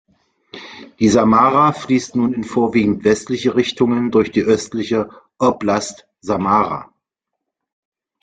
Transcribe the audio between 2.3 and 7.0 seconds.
in vorwiegend westliche Richtungen durch die östliche Oblast Samara.